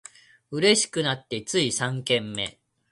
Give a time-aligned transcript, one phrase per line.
[0.49, 2.59] 嬉しくなってつい三軒目